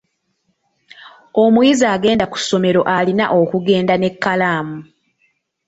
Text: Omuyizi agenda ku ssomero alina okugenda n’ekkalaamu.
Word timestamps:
Omuyizi 1.43 1.85
agenda 1.95 2.25
ku 2.31 2.37
ssomero 2.41 2.81
alina 2.97 3.25
okugenda 3.41 3.93
n’ekkalaamu. 3.97 4.77